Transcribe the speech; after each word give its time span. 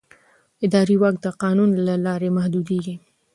اداري 0.65 0.95
واک 1.01 1.15
د 1.21 1.25
قانون 1.41 1.69
له 1.87 1.95
لارې 2.05 2.29
محدودېږي. 2.37 2.95